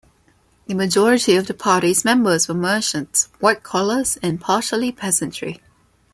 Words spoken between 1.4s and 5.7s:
the Party's members were merchants, white-collars and partially peasantry.